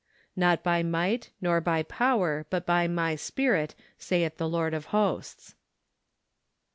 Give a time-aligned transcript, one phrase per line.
[0.35, 5.53] "Not by might, nor by power, but by my spirit, saith the Lord of Hosts."